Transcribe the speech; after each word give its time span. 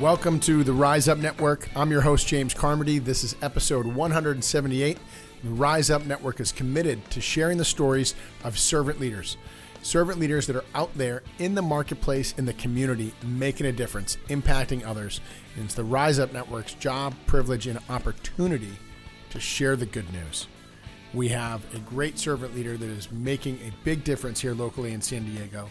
Welcome 0.00 0.38
to 0.40 0.62
the 0.62 0.72
Rise 0.72 1.08
Up 1.08 1.18
Network. 1.18 1.68
I'm 1.74 1.90
your 1.90 2.02
host, 2.02 2.28
James 2.28 2.54
Carmody. 2.54 3.00
This 3.00 3.24
is 3.24 3.34
episode 3.42 3.84
178. 3.84 4.96
The 5.42 5.50
Rise 5.50 5.90
Up 5.90 6.06
Network 6.06 6.38
is 6.38 6.52
committed 6.52 7.04
to 7.10 7.20
sharing 7.20 7.58
the 7.58 7.64
stories 7.64 8.14
of 8.44 8.56
servant 8.56 9.00
leaders. 9.00 9.36
Servant 9.82 10.20
leaders 10.20 10.46
that 10.46 10.54
are 10.54 10.64
out 10.76 10.94
there 10.94 11.24
in 11.40 11.56
the 11.56 11.62
marketplace, 11.62 12.32
in 12.38 12.46
the 12.46 12.52
community, 12.52 13.12
making 13.24 13.66
a 13.66 13.72
difference, 13.72 14.18
impacting 14.28 14.86
others. 14.86 15.20
And 15.56 15.64
it's 15.64 15.74
the 15.74 15.82
Rise 15.82 16.20
Up 16.20 16.32
Network's 16.32 16.74
job, 16.74 17.12
privilege, 17.26 17.66
and 17.66 17.80
opportunity 17.88 18.78
to 19.30 19.40
share 19.40 19.74
the 19.74 19.86
good 19.86 20.12
news. 20.12 20.46
We 21.12 21.26
have 21.30 21.64
a 21.74 21.80
great 21.80 22.20
servant 22.20 22.54
leader 22.54 22.76
that 22.76 22.88
is 22.88 23.10
making 23.10 23.56
a 23.66 23.72
big 23.82 24.04
difference 24.04 24.40
here 24.40 24.54
locally 24.54 24.92
in 24.92 25.02
San 25.02 25.24
Diego 25.24 25.68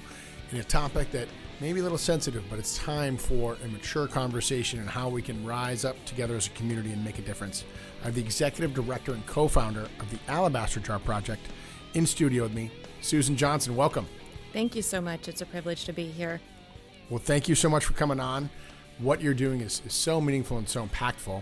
in 0.51 0.57
a 0.57 0.65
topic 0.65 1.11
that 1.11 1.29
may 1.59 1.73
be 1.73 1.79
a 1.79 1.83
little 1.83 1.97
sensitive, 1.97 2.43
but 2.49 2.59
it's 2.59 2.77
time 2.77 3.17
for 3.17 3.57
a 3.63 3.67
mature 3.69 4.07
conversation 4.07 4.79
on 4.79 4.85
how 4.85 5.09
we 5.09 5.21
can 5.21 5.43
rise 5.43 5.85
up 5.85 5.95
together 6.05 6.35
as 6.35 6.47
a 6.47 6.51
community 6.51 6.91
and 6.91 7.03
make 7.03 7.17
a 7.17 7.23
difference. 7.23 7.63
I 8.01 8.05
have 8.05 8.15
the 8.15 8.21
executive 8.21 8.75
director 8.75 9.13
and 9.13 9.25
co 9.25 9.47
founder 9.47 9.87
of 9.99 10.09
the 10.11 10.19
Alabaster 10.27 10.79
Jar 10.79 10.99
Project 10.99 11.41
in 11.95 12.05
studio 12.05 12.43
with 12.43 12.53
me, 12.53 12.69
Susan 13.01 13.35
Johnson. 13.35 13.75
Welcome. 13.75 14.05
Thank 14.53 14.75
you 14.75 14.83
so 14.83 15.01
much. 15.01 15.27
It's 15.27 15.41
a 15.41 15.45
privilege 15.47 15.85
to 15.85 15.93
be 15.93 16.05
here. 16.05 16.39
Well, 17.09 17.19
thank 17.19 17.49
you 17.49 17.55
so 17.55 17.69
much 17.69 17.85
for 17.85 17.93
coming 17.93 18.19
on. 18.19 18.49
What 18.99 19.21
you're 19.21 19.33
doing 19.33 19.61
is, 19.61 19.81
is 19.85 19.93
so 19.93 20.21
meaningful 20.21 20.57
and 20.57 20.69
so 20.69 20.85
impactful. 20.85 21.41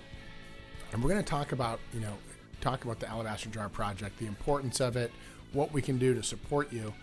And 0.93 1.03
we're 1.03 1.09
going 1.09 1.23
to 1.23 1.29
talk 1.29 1.51
about, 1.51 1.79
you 1.93 1.99
know, 1.99 2.13
talk 2.61 2.85
about 2.85 2.99
the 2.99 3.09
Alabaster 3.09 3.49
Jar 3.49 3.67
Project, 3.67 4.17
the 4.17 4.27
importance 4.27 4.79
of 4.79 4.95
it, 4.95 5.11
what 5.51 5.73
we 5.73 5.81
can 5.81 5.97
do 5.97 6.13
to 6.13 6.23
support 6.23 6.71
you. 6.71 6.93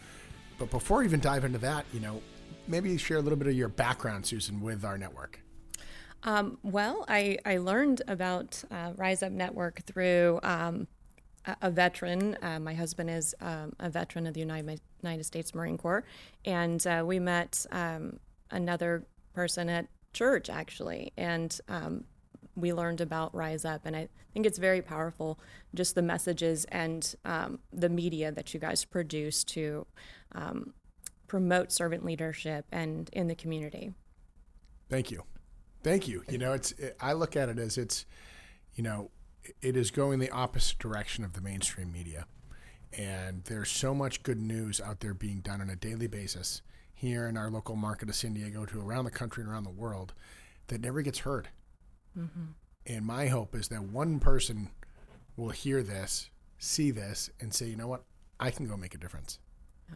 But 0.58 0.70
before 0.70 0.98
we 0.98 1.04
even 1.04 1.20
dive 1.20 1.44
into 1.44 1.58
that, 1.58 1.84
you 1.92 2.00
know, 2.00 2.22
maybe 2.66 2.96
share 2.96 3.18
a 3.18 3.20
little 3.20 3.38
bit 3.38 3.48
of 3.48 3.54
your 3.54 3.68
background, 3.68 4.26
Susan, 4.26 4.60
with 4.60 4.84
our 4.84 4.98
network. 4.98 5.40
Um, 6.24 6.58
well, 6.62 7.04
I, 7.08 7.38
I 7.44 7.58
learned 7.58 8.02
about 8.06 8.62
uh, 8.70 8.92
Rise 8.96 9.22
Up 9.22 9.32
Network 9.32 9.82
through 9.82 10.38
um, 10.42 10.86
a, 11.60 11.70
veteran. 11.70 12.36
Uh, 12.40 12.60
my 12.60 12.74
husband 12.74 13.10
is 13.10 13.34
um, 13.40 13.72
a 13.80 13.90
veteran 13.90 14.26
of 14.26 14.34
the 14.34 14.40
United, 14.40 14.80
United 15.02 15.24
States 15.24 15.54
Marine 15.54 15.76
Corps, 15.76 16.04
and 16.44 16.86
uh, 16.86 17.02
we 17.04 17.18
met 17.18 17.66
um, 17.72 18.20
another 18.50 19.04
person 19.34 19.68
at 19.68 19.86
church 20.12 20.48
actually, 20.48 21.12
and 21.16 21.60
um, 21.68 22.04
we 22.54 22.72
learned 22.72 23.00
about 23.00 23.34
Rise 23.34 23.64
Up, 23.64 23.80
and 23.84 23.96
I 23.96 24.08
think 24.32 24.46
it's 24.46 24.58
very 24.58 24.82
powerful. 24.82 25.40
Just 25.74 25.94
the 25.94 26.02
messages 26.02 26.66
and 26.66 27.14
um, 27.24 27.58
the 27.72 27.88
media 27.88 28.30
that 28.30 28.54
you 28.54 28.60
guys 28.60 28.84
produce 28.84 29.42
to 29.44 29.86
promote 31.32 31.72
servant 31.72 32.04
leadership 32.04 32.66
and 32.70 33.08
in 33.14 33.26
the 33.26 33.34
community. 33.34 33.94
Thank 34.90 35.10
you, 35.10 35.22
thank 35.82 36.06
you. 36.06 36.22
You 36.28 36.36
know, 36.36 36.52
it's 36.52 36.72
it, 36.72 36.94
I 37.00 37.14
look 37.14 37.36
at 37.36 37.48
it 37.48 37.58
as 37.58 37.78
it's, 37.78 38.04
you 38.74 38.82
know, 38.82 39.10
it 39.62 39.74
is 39.74 39.90
going 39.90 40.18
the 40.18 40.28
opposite 40.28 40.78
direction 40.78 41.24
of 41.24 41.32
the 41.32 41.40
mainstream 41.40 41.90
media, 41.90 42.26
and 42.92 43.44
there's 43.44 43.70
so 43.70 43.94
much 43.94 44.22
good 44.22 44.38
news 44.38 44.78
out 44.78 45.00
there 45.00 45.14
being 45.14 45.40
done 45.40 45.62
on 45.62 45.70
a 45.70 45.74
daily 45.74 46.06
basis 46.06 46.60
here 46.92 47.26
in 47.26 47.38
our 47.38 47.50
local 47.50 47.76
market 47.76 48.10
of 48.10 48.14
San 48.14 48.34
Diego 48.34 48.66
to 48.66 48.78
around 48.78 49.06
the 49.06 49.10
country 49.10 49.42
and 49.42 49.50
around 49.50 49.64
the 49.64 49.70
world 49.70 50.12
that 50.66 50.82
never 50.82 51.00
gets 51.00 51.20
heard. 51.20 51.48
Mm-hmm. 52.14 52.44
And 52.84 53.06
my 53.06 53.28
hope 53.28 53.54
is 53.54 53.68
that 53.68 53.82
one 53.82 54.20
person 54.20 54.68
will 55.38 55.48
hear 55.48 55.82
this, 55.82 56.28
see 56.58 56.90
this, 56.90 57.30
and 57.40 57.54
say, 57.54 57.68
you 57.68 57.76
know 57.76 57.88
what, 57.88 58.04
I 58.38 58.50
can 58.50 58.68
go 58.68 58.76
make 58.76 58.94
a 58.94 58.98
difference. 58.98 59.38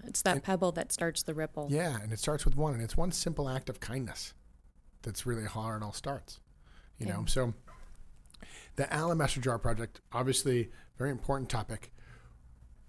It's 0.05 0.23
that 0.23 0.37
and, 0.37 0.43
pebble 0.43 0.73
that 0.73 0.93
starts 0.93 1.23
the 1.23 1.35
ripple. 1.35 1.69
Yeah, 1.71 1.99
and 2.01 2.13
it 2.13 2.19
starts 2.19 2.45
with 2.45 2.57
one, 2.57 2.75
and 2.75 2.83
it's 2.83 2.97
one 2.97 3.13
simple 3.13 3.49
act 3.49 3.69
of 3.69 3.81
kindness. 3.81 4.35
That's 5.03 5.27
really 5.27 5.45
how 5.45 5.71
it 5.71 5.83
all 5.83 5.93
starts. 5.93 6.41
You 6.99 7.07
yeah. 7.07 7.15
know, 7.15 7.25
so 7.27 7.55
the 8.77 8.93
Alabaster 8.93 9.41
Jar 9.41 9.59
Project, 9.59 10.01
obviously, 10.13 10.71
very 10.99 11.11
important 11.11 11.49
topic. 11.49 11.93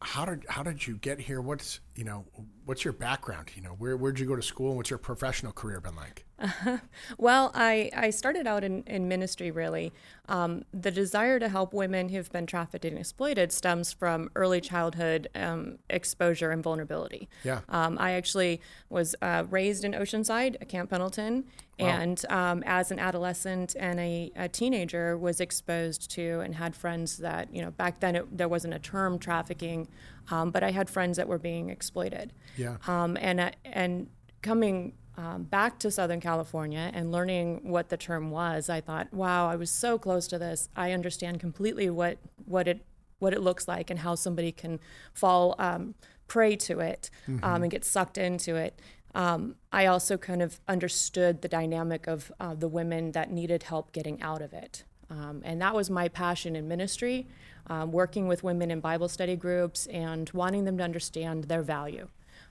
How 0.01 0.25
did 0.25 0.45
how 0.49 0.63
did 0.63 0.85
you 0.85 0.97
get 0.97 1.21
here? 1.21 1.41
What's 1.41 1.79
you 1.97 2.03
know 2.03 2.25
what's 2.65 2.83
your 2.83 2.93
background? 2.93 3.51
You 3.55 3.63
know, 3.63 3.69
where 3.69 3.97
where'd 3.97 4.19
you 4.19 4.25
go 4.25 4.35
to 4.35 4.41
school, 4.41 4.67
and 4.67 4.77
what's 4.77 4.89
your 4.89 4.99
professional 4.99 5.51
career 5.51 5.81
been 5.81 5.95
like? 5.95 6.25
Uh, 6.37 6.77
well, 7.17 7.51
I, 7.55 7.89
I 7.95 8.09
started 8.11 8.45
out 8.45 8.63
in, 8.63 8.83
in 8.83 9.07
ministry 9.07 9.51
really. 9.51 9.91
Um, 10.29 10.65
the 10.73 10.91
desire 10.91 11.39
to 11.39 11.47
help 11.47 11.73
women 11.73 12.09
who've 12.09 12.31
been 12.31 12.45
trafficked 12.45 12.83
and 12.85 12.97
exploited 12.97 13.51
stems 13.51 13.93
from 13.93 14.29
early 14.35 14.59
childhood 14.59 15.29
um, 15.33 15.79
exposure 15.89 16.51
and 16.51 16.61
vulnerability. 16.61 17.29
Yeah. 17.43 17.61
Um, 17.69 17.97
I 17.99 18.11
actually 18.11 18.61
was 18.89 19.15
uh, 19.21 19.45
raised 19.49 19.85
in 19.85 19.93
Oceanside, 19.93 20.67
Camp 20.67 20.89
Pendleton, 20.89 21.45
wow. 21.79 21.87
and 21.87 22.25
um, 22.29 22.61
as 22.65 22.91
an 22.91 22.99
adolescent 22.99 23.75
and 23.79 23.99
a, 23.99 24.31
a, 24.35 24.49
teenager 24.49 25.17
was 25.17 25.39
exposed 25.39 26.11
to 26.11 26.41
and 26.41 26.55
had 26.55 26.75
friends 26.75 27.17
that, 27.17 27.53
you 27.53 27.61
know, 27.61 27.71
back 27.71 28.01
then 28.01 28.17
it, 28.17 28.37
there 28.37 28.49
wasn't 28.49 28.73
a 28.73 28.79
term 28.79 29.17
trafficking, 29.17 29.87
um, 30.29 30.51
but 30.51 30.63
I 30.63 30.71
had 30.71 30.89
friends 30.89 31.17
that 31.17 31.27
were 31.27 31.37
being 31.37 31.69
exploited. 31.69 32.33
Yeah. 32.57 32.77
Um, 32.87 33.17
and, 33.19 33.39
uh, 33.39 33.51
and 33.63 34.07
coming 34.41 34.93
um, 35.17 35.43
back 35.43 35.79
to 35.79 35.89
Southern 35.89 36.21
California 36.21 36.91
and 36.93 37.11
learning 37.11 37.61
what 37.63 37.89
the 37.89 37.97
term 37.97 38.29
was, 38.29 38.69
I 38.69 38.81
thought, 38.81 39.11
wow, 39.11 39.49
I 39.49 39.55
was 39.55 39.71
so 39.71 39.97
close 39.97 40.27
to 40.27 40.37
this. 40.37 40.69
I 40.75 40.91
understand 40.91 41.39
completely 41.39 41.89
what 41.89 42.19
what 42.45 42.67
it 42.67 42.85
what 43.19 43.33
it 43.33 43.41
looks 43.41 43.67
like 43.67 43.89
and 43.89 43.99
how 43.99 44.13
somebody 44.13 44.51
can 44.51 44.79
fall 45.13 45.55
um, 45.57 45.95
prey 46.27 46.55
to 46.55 46.79
it 46.79 47.09
um, 47.27 47.39
mm-hmm. 47.39 47.63
and 47.63 47.71
get 47.71 47.83
sucked 47.83 48.17
into 48.17 48.55
it. 48.55 48.79
Um, 49.15 49.55
I 49.71 49.87
also 49.87 50.17
kind 50.17 50.43
of 50.43 50.59
understood 50.67 51.41
the 51.41 51.47
dynamic 51.47 52.05
of 52.05 52.31
uh, 52.39 52.53
the 52.53 52.67
women 52.67 53.13
that 53.13 53.31
needed 53.31 53.63
help 53.63 53.91
getting 53.91 54.21
out 54.21 54.43
of 54.43 54.53
it. 54.53 54.83
Um, 55.09 55.41
and 55.45 55.61
that 55.61 55.73
was 55.73 55.89
my 55.89 56.07
passion 56.07 56.55
in 56.55 56.67
ministry, 56.67 57.27
um, 57.67 57.91
working 57.91 58.27
with 58.27 58.43
women 58.43 58.71
in 58.71 58.79
Bible 58.79 59.07
study 59.07 59.35
groups 59.35 59.87
and 59.87 60.29
wanting 60.31 60.65
them 60.65 60.77
to 60.77 60.83
understand 60.83 61.45
their 61.45 61.61
value. 61.61 62.07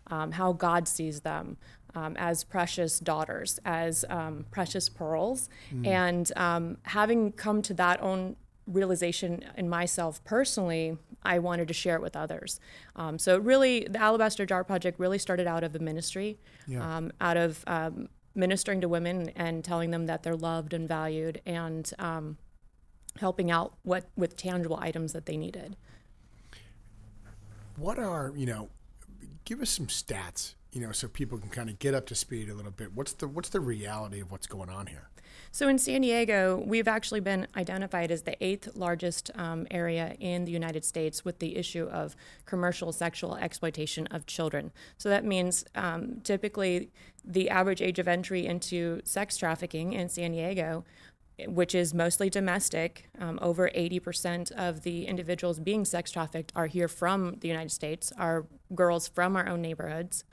Um, 0.09 0.33
how 0.33 0.53
God 0.53 0.87
sees 0.87 1.21
them, 1.21 1.57
um, 1.97 2.17
as 2.17 2.45
precious 2.45 3.01
daughters, 3.01 3.59
as 3.65 4.05
um, 4.09 4.47
precious 4.53 4.89
pearls. 4.89 5.49
Mm. 5.75 5.87
And 5.87 6.33
um, 6.37 6.79
having 6.83 7.33
come 7.33 7.61
to 7.63 7.75
that 7.75 8.01
own 8.01 8.37
realization 8.69 9.45
in 9.57 9.69
myself 9.69 10.23
personally, 10.25 10.97
I 11.25 11.41
wanted 11.41 11.67
to 11.69 11.75
share 11.75 11.97
it 11.97 12.03
with 12.03 12.15
others. 12.15 12.61
Um, 12.95 13.19
so 13.19 13.39
really, 13.39 13.87
the 13.91 14.01
Alabaster 14.01 14.47
Jar 14.47 14.63
Project 14.63 15.01
really 15.01 15.19
started 15.19 15.47
out 15.49 15.65
of 15.65 15.73
the 15.73 15.81
ministry, 15.81 16.39
yeah. 16.69 16.97
Um, 16.97 17.13
out 17.21 17.37
of 17.37 17.65
um, 17.67 18.09
ministering 18.35 18.81
to 18.83 18.89
women 18.89 19.31
and 19.35 19.65
telling 19.65 19.91
them 19.91 20.07
that 20.07 20.23
they're 20.23 20.37
loved 20.37 20.73
and 20.73 20.87
valued, 20.87 21.41
and 21.47 21.91
helping 23.21 23.51
out 23.51 23.75
what 23.83 24.09
with 24.17 24.37
tangible 24.37 24.79
items 24.81 25.13
that 25.13 25.27
they 25.27 25.37
needed. 25.37 25.77
What 27.77 27.99
are 27.99 28.33
you 28.37 28.47
know? 28.47 28.71
Give 29.45 29.61
us 29.61 29.71
some 29.71 29.87
stats 29.87 30.55
you 30.77 30.83
know, 30.83 30.93
so 30.93 31.09
people 31.09 31.39
can 31.39 31.49
kind 31.49 31.71
of 31.71 31.79
get 31.79 31.95
up 31.95 32.05
to 32.05 32.15
speed 32.15 32.51
a 32.51 32.55
little 32.55 32.71
bit. 32.71 32.93
What's 32.93 33.15
the 33.15 33.27
what's 33.27 33.49
the 33.49 33.61
reality 33.61 34.21
of 34.21 34.31
what's 34.31 34.47
going 34.47 34.69
on 34.69 34.89
here? 34.89 35.09
So 35.51 35.69
in 35.69 35.79
San 35.79 36.03
Diego, 36.03 36.63
we've 36.67 36.87
actually 36.87 37.21
been 37.21 37.47
identified 37.57 38.11
as 38.11 38.23
the 38.23 38.43
eighth 38.45 38.77
largest 38.77 39.31
um, 39.37 39.67
area 39.71 40.17
in 40.21 40.45
the 40.45 40.53
United 40.53 40.85
States 40.85 41.25
with 41.25 41.39
the 41.39 41.57
issue 41.57 41.85
of 41.85 42.15
commercial 42.45 42.93
sexual 42.93 43.37
exploitation 43.37 44.07
of 44.09 44.27
children. 44.27 44.71
So 44.99 45.09
that 45.09 45.25
means 45.25 45.65
um, 45.75 46.21
typically 46.25 46.91
the 47.25 47.49
average 47.49 47.81
age 47.81 47.99
of 47.99 48.07
entry 48.07 48.45
into 48.45 49.01
sex 49.05 49.39
trafficking 49.39 49.95
in 49.95 50.11
San 50.11 50.33
Diego 50.33 50.85
which 51.47 51.75
is 51.75 51.93
mostly 51.93 52.31
domestic. 52.31 53.09
Um, 53.21 53.39
over 53.43 53.71
80% 53.71 54.53
of 54.53 54.83
the 54.83 55.07
individuals 55.07 55.61
being 55.61 55.85
sex 55.85 56.11
trafficked 56.11 56.53
are 56.57 56.67
here 56.67 56.89
from 56.89 57.37
the 57.41 57.49
United 57.49 57.73
States, 57.73 58.13
are 58.19 58.47
girls 58.75 59.09
from 59.09 59.37
our 59.37 59.49
own 59.49 59.61
neighborhoods. 59.61 60.25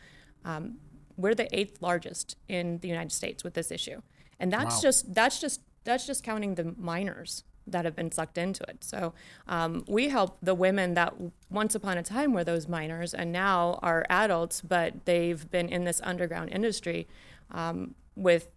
Um, 0.46 0.78
we're 1.18 1.36
the 1.36 1.54
eighth 1.58 1.82
largest 1.82 2.38
in 2.48 2.80
the 2.80 2.88
United 2.88 3.12
States 3.12 3.44
with 3.44 3.54
this 3.54 3.72
issue, 3.72 4.02
and 4.40 4.52
that's 4.52 4.76
wow. 4.76 4.82
just 4.82 5.14
that's 5.14 5.40
just 5.40 5.62
that's 5.84 6.08
just 6.08 6.24
counting 6.24 6.56
the 6.56 6.74
minors 6.78 7.44
that 7.68 7.86
have 7.86 7.96
been 7.96 8.12
sucked 8.12 8.38
into 8.38 8.64
it. 8.64 8.84
So 8.84 9.14
um, 9.48 9.86
we 9.88 10.10
help 10.10 10.38
the 10.42 10.56
women 10.56 10.96
that 10.96 11.14
once 11.50 11.76
upon 11.76 11.98
a 11.98 12.04
time 12.04 12.34
were 12.34 12.44
those 12.44 12.68
minors 12.68 13.14
and 13.14 13.32
now 13.32 13.80
are 13.82 14.06
adults, 14.10 14.62
but 14.62 15.06
they've 15.06 15.50
been 15.50 15.70
in 15.70 15.86
this 15.86 16.02
underground 16.04 16.50
industry 16.52 17.08
um, 17.52 17.96
with 18.16 18.48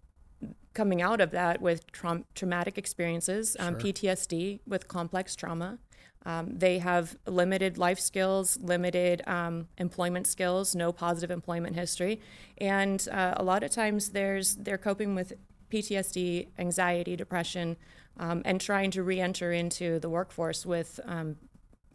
coming 0.77 1.01
out 1.01 1.19
of 1.19 1.31
that 1.31 1.59
with 1.59 1.91
tra- 1.91 2.23
traumatic 2.35 2.77
experiences, 2.77 3.57
um, 3.59 3.73
sure. 3.73 3.91
PTSD 3.91 4.59
with 4.67 4.87
complex 4.87 5.35
trauma, 5.35 5.79
um, 6.23 6.55
they 6.55 6.77
have 6.77 7.17
limited 7.25 7.79
life 7.79 7.99
skills, 7.99 8.59
limited 8.61 9.23
um, 9.27 9.67
employment 9.79 10.27
skills, 10.27 10.75
no 10.75 10.91
positive 10.91 11.31
employment 11.31 11.75
history, 11.75 12.21
and 12.59 13.07
uh, 13.11 13.33
a 13.37 13.43
lot 13.43 13.63
of 13.63 13.71
times 13.71 14.09
there's 14.09 14.55
they're 14.55 14.77
coping 14.77 15.15
with 15.15 15.33
PTSD, 15.71 16.47
anxiety, 16.59 17.15
depression, 17.15 17.75
um, 18.19 18.43
and 18.45 18.61
trying 18.61 18.91
to 18.91 19.01
re-enter 19.01 19.51
into 19.51 19.99
the 19.99 20.09
workforce 20.09 20.63
with 20.65 20.99
um, 21.05 21.37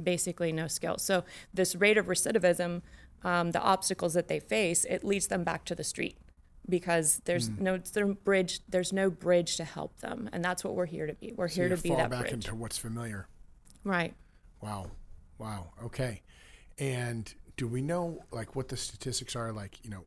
basically 0.02 0.50
no 0.50 0.66
skills. 0.66 1.02
So 1.02 1.24
this 1.54 1.76
rate 1.76 1.98
of 1.98 2.06
recidivism, 2.06 2.82
um, 3.22 3.52
the 3.52 3.60
obstacles 3.60 4.14
that 4.14 4.26
they 4.26 4.40
face, 4.40 4.84
it 4.86 5.04
leads 5.04 5.28
them 5.28 5.44
back 5.44 5.64
to 5.66 5.74
the 5.74 5.84
street. 5.84 6.16
Because 6.68 7.20
there's 7.24 7.48
Hmm. 7.48 7.62
no 7.64 7.78
there's 7.78 8.16
bridge 8.24 8.60
there's 8.68 8.92
no 8.92 9.10
bridge 9.10 9.56
to 9.56 9.64
help 9.64 9.98
them 9.98 10.28
and 10.32 10.44
that's 10.44 10.62
what 10.64 10.74
we're 10.74 10.86
here 10.86 11.06
to 11.06 11.14
be 11.14 11.32
we're 11.36 11.48
So 11.48 11.62
here 11.62 11.68
to 11.70 11.76
be 11.82 11.88
fall 11.88 11.98
that 11.98 12.10
back 12.10 12.20
bridge 12.20 12.32
into 12.32 12.54
what's 12.54 12.78
familiar. 12.78 13.26
right 13.84 14.14
Wow. 14.60 14.90
Wow. 15.38 15.70
Okay. 15.84 16.22
And 16.78 17.32
do 17.56 17.66
we 17.66 17.82
know 17.82 18.20
like 18.30 18.54
what 18.54 18.68
the 18.68 18.76
statistics 18.76 19.34
are 19.34 19.52
like, 19.52 19.84
you 19.84 19.90
know, 19.90 20.04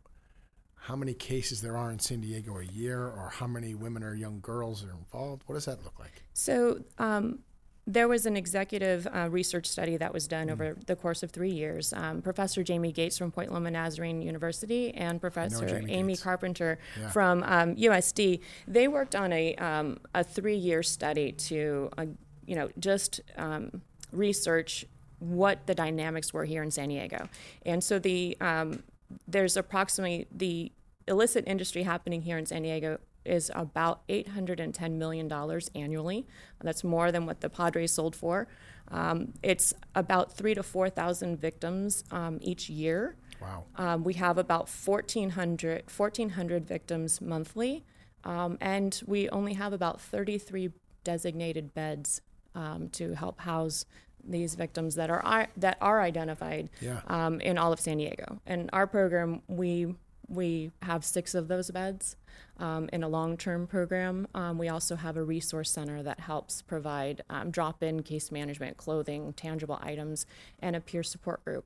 how 0.75 0.95
many 0.95 1.13
cases 1.13 1.61
there 1.61 1.75
are 1.75 1.91
in 1.91 1.99
San 1.99 2.21
Diego 2.21 2.59
a 2.59 2.63
year 2.63 2.99
or 3.05 3.29
how 3.33 3.47
many 3.47 3.75
women 3.75 4.01
or 4.01 4.13
young 4.15 4.39
girls 4.39 4.83
are 4.85 4.91
involved? 4.91 5.43
What 5.45 5.55
does 5.55 5.65
that 5.65 5.83
look 5.83 5.99
like? 5.99 6.21
So 6.33 6.79
um, 6.99 7.39
there 7.87 8.07
was 8.07 8.25
an 8.25 8.35
executive 8.35 9.07
uh, 9.13 9.27
research 9.29 9.67
study 9.67 9.95
that 9.97 10.11
was 10.11 10.27
done 10.27 10.49
over 10.49 10.75
the 10.87 10.95
course 10.95 11.21
of 11.21 11.29
three 11.29 11.51
years. 11.51 11.93
Um, 11.93 12.21
Professor 12.21 12.63
Jamie 12.63 12.91
Gates 12.91 13.17
from 13.17 13.31
Point 13.31 13.53
Loma 13.53 13.69
Nazarene 13.69 14.21
University 14.23 14.91
and 14.93 15.21
Professor 15.21 15.83
Amy 15.87 16.13
Gates. 16.13 16.23
Carpenter 16.23 16.79
Yeah. 16.99 17.09
from 17.11 17.43
um, 17.43 17.75
USD, 17.75 18.39
they 18.67 18.87
worked 18.87 19.15
on 19.15 19.31
a, 19.31 19.55
um, 19.57 19.99
a 20.15 20.23
three-year 20.23 20.81
study 20.81 21.31
to, 21.33 21.91
uh, 21.97 22.05
you 22.47 22.55
know, 22.55 22.69
just 22.79 23.21
um, 23.37 23.81
research 24.11 24.85
what 25.19 25.67
the 25.67 25.75
dynamics 25.75 26.33
were 26.33 26.45
here 26.45 26.63
in 26.63 26.71
San 26.71 26.89
Diego. 26.89 27.29
And 27.65 27.83
so 27.83 27.99
the 27.99 28.35
um, 28.41 28.81
there's 29.27 29.55
approximately 29.55 30.27
the 30.31 30.71
illicit 31.07 31.43
industry 31.47 31.83
happening 31.83 32.23
here 32.23 32.37
in 32.39 32.45
San 32.47 32.63
Diego 32.63 32.99
is 33.25 33.51
about 33.53 34.07
$810 34.07 34.93
million 34.93 35.31
annually. 35.75 36.27
That's 36.61 36.83
more 36.83 37.11
than 37.11 37.25
what 37.25 37.41
the 37.41 37.49
Padres 37.49 37.91
sold 37.93 38.15
for. 38.15 38.47
Um, 38.89 39.33
it's 39.41 39.73
about 39.95 40.33
three 40.33 40.53
to 40.53 40.63
4,000 40.63 41.37
victims 41.39 42.03
um, 42.11 42.37
each 42.41 42.69
year. 42.69 43.15
Wow. 43.41 43.63
Um, 43.75 44.03
we 44.03 44.13
have 44.15 44.37
about 44.37 44.69
1,400, 44.69 45.83
1,400 45.95 46.67
victims 46.67 47.19
monthly, 47.21 47.83
um, 48.23 48.57
and 48.61 49.01
we 49.05 49.29
only 49.29 49.53
have 49.53 49.73
about 49.73 49.99
33 50.01 50.71
designated 51.03 51.73
beds 51.73 52.21
um, 52.55 52.89
to 52.89 53.13
help 53.13 53.39
house 53.41 53.85
these 54.27 54.55
victims 54.55 54.95
that 54.95 55.11
are 55.11 55.47
that 55.55 55.77
are 55.81 56.01
identified 56.01 56.69
Yeah. 56.81 57.01
um, 57.07 57.39
in 57.41 57.59
all 57.59 57.71
of 57.71 57.79
San 57.79 57.97
Diego. 57.97 58.41
And 58.47 58.69
our 58.73 58.87
program, 58.87 59.41
we 59.47 59.93
we 60.27 60.71
have 60.81 61.05
six 61.05 61.35
of 61.35 61.47
those 61.47 61.71
beds 61.71 62.15
um, 62.57 62.89
in 62.91 63.03
a 63.03 63.07
long-term 63.07 63.67
program. 63.67 64.27
Um, 64.33 64.57
we 64.57 64.69
also 64.69 64.95
have 64.95 65.17
a 65.17 65.23
resource 65.23 65.71
center 65.71 66.03
that 66.03 66.19
helps 66.19 66.61
provide 66.61 67.23
um, 67.29 67.51
drop-in 67.51 68.03
case 68.03 68.31
management, 68.31 68.77
clothing, 68.77 69.33
tangible 69.33 69.79
items, 69.81 70.25
and 70.59 70.75
a 70.75 70.79
peer 70.81 71.03
support 71.03 71.43
group. 71.45 71.65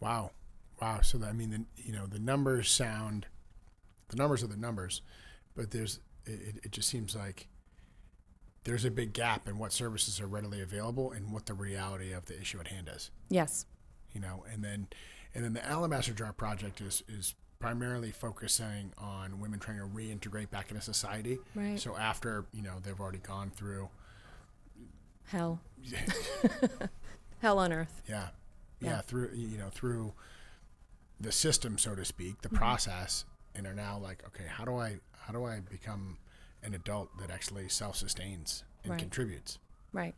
Wow. 0.00 0.32
Wow. 0.80 1.00
So 1.02 1.20
I 1.22 1.32
mean, 1.32 1.50
the, 1.50 1.64
you 1.82 1.92
know, 1.92 2.06
the 2.06 2.18
numbers 2.18 2.70
sound, 2.70 3.26
the 4.08 4.16
numbers 4.16 4.42
are 4.42 4.48
the 4.48 4.56
numbers, 4.56 5.02
but 5.54 5.70
there's, 5.70 6.00
it, 6.24 6.60
it 6.64 6.72
just 6.72 6.88
seems 6.88 7.14
like 7.14 7.48
there's 8.64 8.84
a 8.84 8.90
big 8.90 9.12
gap 9.12 9.48
in 9.48 9.58
what 9.58 9.72
services 9.72 10.20
are 10.20 10.26
readily 10.26 10.60
available 10.60 11.12
and 11.12 11.32
what 11.32 11.46
the 11.46 11.54
reality 11.54 12.12
of 12.12 12.26
the 12.26 12.38
issue 12.40 12.58
at 12.58 12.68
hand 12.68 12.90
is. 12.92 13.10
Yes. 13.30 13.66
you 14.16 14.22
know, 14.22 14.44
and 14.50 14.64
then 14.64 14.88
and 15.36 15.44
then 15.44 15.52
the 15.52 15.64
Alabaster 15.64 16.12
Jar 16.12 16.32
project 16.32 16.80
is 16.80 17.04
is 17.08 17.34
primarily 17.60 18.10
focusing 18.10 18.92
on 18.98 19.38
women 19.40 19.58
trying 19.60 19.78
to 19.78 19.84
reintegrate 19.84 20.50
back 20.50 20.70
into 20.70 20.82
society. 20.82 21.38
Right. 21.54 21.78
So 21.78 21.96
after 21.96 22.46
you 22.52 22.62
know 22.62 22.74
they've 22.82 22.98
already 23.00 23.18
gone 23.18 23.50
through, 23.54 23.88
Hell. 25.28 25.60
Hell 27.40 27.58
on 27.58 27.72
earth. 27.72 28.02
yeah, 28.08 28.28
yeah, 28.80 28.88
Yeah. 28.90 29.00
through 29.02 29.30
you 29.34 29.58
know 29.58 29.68
through 29.70 30.12
the 31.20 31.32
system, 31.32 31.78
so 31.78 31.94
to 31.94 32.04
speak, 32.04 32.42
the 32.42 32.48
Mm-hmm. 32.48 32.56
process, 32.58 33.24
and 33.54 33.66
are 33.66 33.74
now 33.74 33.98
like, 33.98 34.22
okay, 34.26 34.44
how 34.48 34.64
do 34.64 34.76
I 34.76 34.96
how 35.26 35.32
do 35.32 35.44
I 35.44 35.60
become 35.60 36.18
an 36.62 36.74
adult 36.74 37.16
that 37.18 37.30
actually 37.30 37.68
self 37.68 37.96
sustains 37.96 38.64
and 38.82 38.92
Right. 38.92 38.98
contributes? 39.00 39.58
Right. 39.92 40.14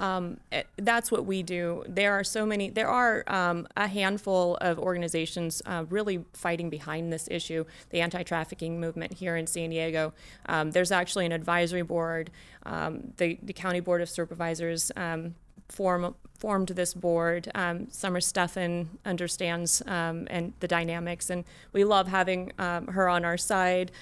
Um, 0.00 0.38
eh, 0.50 0.62
that's 0.78 1.12
what 1.12 1.26
we 1.26 1.42
do. 1.42 1.84
There 1.86 2.14
are 2.14 2.24
so 2.24 2.46
many, 2.46 2.70
there 2.70 2.88
are 2.88 3.22
um, 3.26 3.68
a 3.76 3.86
handful 3.86 4.56
of 4.56 4.78
organizations 4.78 5.60
uh, 5.66 5.84
really 5.90 6.24
fighting 6.32 6.70
behind 6.70 7.12
this 7.12 7.28
issue, 7.30 7.66
the 7.90 8.00
anti 8.00 8.22
trafficking 8.22 8.80
movement 8.80 9.12
here 9.14 9.36
in 9.36 9.46
San 9.46 9.70
Diego. 9.70 10.14
Um, 10.46 10.70
there's 10.70 10.90
actually 10.90 11.26
an 11.26 11.32
advisory 11.32 11.82
board. 11.82 12.30
Um, 12.64 13.12
the, 13.18 13.38
the 13.42 13.52
County 13.52 13.80
Board 13.80 14.00
of 14.00 14.08
Supervisors 14.08 14.90
um, 14.96 15.34
form, 15.68 16.14
formed 16.38 16.68
this 16.68 16.94
board. 16.94 17.50
Um, 17.54 17.90
Summer 17.90 18.22
Stephan 18.22 18.98
understands 19.04 19.82
um, 19.86 20.26
and 20.30 20.54
the 20.60 20.68
dynamics, 20.68 21.28
and 21.28 21.44
we 21.74 21.84
love 21.84 22.08
having 22.08 22.52
um, 22.58 22.86
her 22.86 23.06
on 23.06 23.26
our 23.26 23.36
side. 23.36 23.92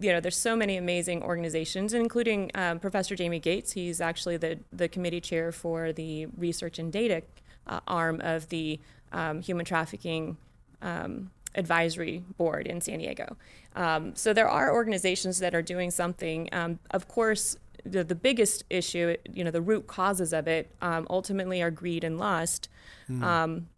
You 0.00 0.12
know, 0.12 0.20
there's 0.20 0.36
so 0.36 0.56
many 0.56 0.76
amazing 0.76 1.22
organizations, 1.22 1.92
including 1.92 2.50
um, 2.54 2.78
Professor 2.80 3.14
Jamie 3.14 3.38
Gates. 3.38 3.72
He's 3.72 4.00
actually 4.00 4.38
the 4.38 4.58
the 4.72 4.88
committee 4.88 5.20
chair 5.20 5.52
for 5.52 5.92
the 5.92 6.26
research 6.36 6.78
and 6.78 6.90
data 6.92 7.22
uh, 7.66 7.80
arm 7.86 8.20
of 8.22 8.48
the 8.48 8.80
um, 9.12 9.42
human 9.42 9.64
trafficking. 9.64 10.36
Um, 10.82 11.30
advisory 11.54 12.24
board 12.36 12.66
in 12.66 12.80
San 12.80 12.98
Diego. 13.00 13.36
Um, 13.74 14.14
so 14.14 14.32
there 14.32 14.48
are 14.48 14.72
organizations 14.72 15.40
that 15.40 15.54
are 15.54 15.62
doing 15.62 15.90
something. 15.90 16.48
Um, 16.52 16.78
of 16.90 17.08
course, 17.08 17.56
the, 17.84 18.04
the 18.04 18.14
biggest 18.14 18.64
issue, 18.70 19.16
you 19.32 19.44
know, 19.44 19.50
the 19.50 19.60
root 19.62 19.86
causes 19.86 20.32
of 20.32 20.46
it 20.46 20.70
um, 20.80 21.06
ultimately 21.10 21.62
are 21.62 21.70
greed 21.70 22.04
and 22.04 22.18
lust, 22.18 22.68
um, 23.24 23.68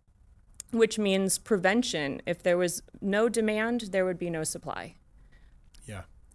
which 0.70 0.98
means 0.98 1.38
prevention. 1.38 2.20
If 2.26 2.42
there 2.42 2.58
was 2.58 2.82
no 3.00 3.28
demand, 3.28 3.80
there 3.92 4.04
would 4.04 4.18
be 4.18 4.30
no 4.30 4.44
supply. 4.44 4.94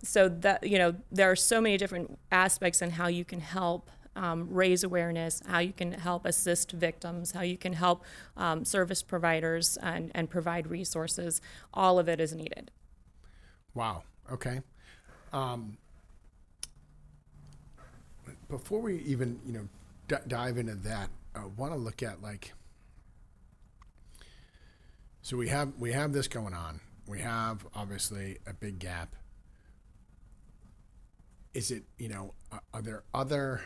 So 0.04 0.30
that 0.30 0.68
you 0.68 0.78
know, 0.78 0.96
there 1.12 1.30
are 1.32 1.36
so 1.36 1.60
many 1.60 1.78
different 1.78 2.20
aspects 2.32 2.82
in 2.82 2.92
how 2.92 3.08
you 3.08 3.26
can 3.26 3.40
help 3.40 3.90
um, 4.18 4.48
raise 4.52 4.84
awareness, 4.84 5.42
how 5.48 5.60
you 5.60 5.72
can 5.72 5.92
help 5.92 6.26
assist 6.26 6.72
victims, 6.72 7.32
how 7.32 7.42
you 7.42 7.58
can 7.58 7.74
help 7.74 8.04
um, 8.36 8.66
service 8.66 9.04
providers 9.04 9.78
and, 9.82 10.12
and 10.16 10.30
provide 10.30 10.68
resources. 10.68 11.40
All 11.74 12.00
of 12.00 12.10
it 12.10 12.20
is 12.20 12.34
needed. 12.34 12.72
Wow. 13.74 14.04
Okay. 14.32 14.62
Um, 15.32 15.78
before 18.50 18.82
we 18.82 19.00
even 19.00 19.40
you 19.46 19.54
know 19.54 19.68
d- 20.08 20.24
dive 20.28 20.58
into 20.58 20.76
that, 20.76 21.10
I 21.36 21.46
want 21.46 21.74
to 21.74 21.78
look 21.78 22.02
at 22.02 22.22
like. 22.22 22.54
So 25.22 25.38
we 25.38 25.50
have 25.50 25.74
we 25.78 25.92
have 25.92 26.14
this 26.14 26.28
going 26.28 26.54
on. 26.54 26.80
We 27.08 27.20
have 27.20 27.66
obviously 27.76 28.38
a 28.48 28.54
big 28.54 28.80
gap. 28.80 29.16
Is 31.58 31.72
it 31.72 31.86
you 31.98 32.08
know 32.08 32.36
are, 32.72 32.84
there 32.84 33.04
other? 33.16 33.62